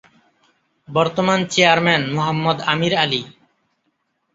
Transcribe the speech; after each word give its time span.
বর্তমান 0.87 1.39
চেয়ারম্যান- 1.45 2.11
মোহাম্মদ 2.15 2.57
আমির 2.67 2.93
আলী 2.95 3.21